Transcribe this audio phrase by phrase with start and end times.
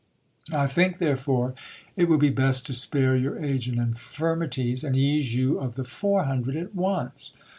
[0.51, 1.53] I think, therefore,
[1.95, 6.23] it will be bestjo spare your age and infirmities, and ease you of the four
[6.23, 7.33] hundred at once.